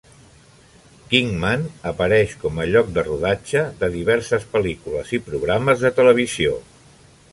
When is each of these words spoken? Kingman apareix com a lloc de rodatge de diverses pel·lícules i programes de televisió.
Kingman 1.11 1.65
apareix 1.91 2.33
com 2.45 2.57
a 2.63 2.67
lloc 2.75 2.89
de 2.95 3.03
rodatge 3.09 3.63
de 3.83 3.91
diverses 3.97 4.49
pel·lícules 4.57 5.13
i 5.19 5.23
programes 5.29 5.85
de 5.85 5.93
televisió. 6.01 6.57